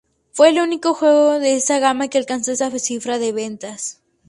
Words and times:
Fue 0.31 0.49
el 0.49 0.59
único 0.59 0.95
juego 0.95 1.37
de 1.37 1.55
esa 1.55 1.77
gama 1.77 2.07
que 2.07 2.17
alcanzó 2.17 2.51
esa 2.53 2.71
cifra 2.79 3.19
de 3.19 3.31
ventas. 3.33 4.01